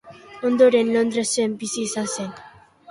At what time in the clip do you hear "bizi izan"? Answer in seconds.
1.65-2.13